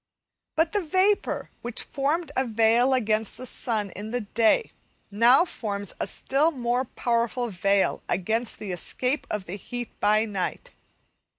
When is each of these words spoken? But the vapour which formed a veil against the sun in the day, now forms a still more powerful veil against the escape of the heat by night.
But 0.55 0.71
the 0.71 0.81
vapour 0.83 1.51
which 1.61 1.83
formed 1.83 2.31
a 2.35 2.43
veil 2.43 2.95
against 2.95 3.37
the 3.37 3.45
sun 3.45 3.91
in 3.91 4.09
the 4.09 4.21
day, 4.21 4.71
now 5.11 5.45
forms 5.45 5.93
a 5.99 6.07
still 6.07 6.49
more 6.49 6.85
powerful 6.85 7.49
veil 7.49 8.01
against 8.09 8.57
the 8.57 8.71
escape 8.71 9.27
of 9.29 9.45
the 9.45 9.57
heat 9.57 9.89
by 9.99 10.25
night. 10.25 10.71